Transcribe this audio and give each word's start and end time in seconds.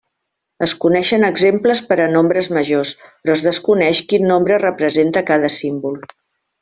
Es 0.67 0.71
coneixen 0.85 1.25
exemples 1.27 1.81
per 1.91 1.97
a 2.05 2.07
nombres 2.13 2.49
majors, 2.59 2.93
però 3.09 3.35
es 3.35 3.45
desconeix 3.49 4.01
quin 4.15 4.27
nombre 4.33 4.59
representa 4.65 5.25
cada 5.29 5.55
símbol. 5.61 6.01